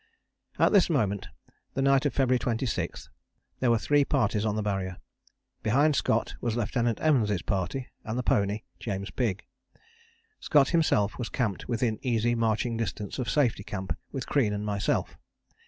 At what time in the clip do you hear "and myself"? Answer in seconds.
14.53-15.19